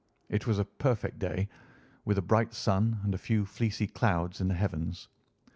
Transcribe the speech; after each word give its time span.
It 0.29 0.47
was 0.47 0.57
a 0.57 0.65
perfect 0.65 1.19
day, 1.19 1.47
with 2.05 2.17
a 2.17 2.23
bright 2.23 2.55
sun 2.55 3.01
and 3.03 3.13
a 3.13 3.19
few 3.19 3.45
fleecy 3.45 3.85
clouds 3.85 4.41
in 4.41 4.47
the 4.47 4.55
heavens. 4.55 5.09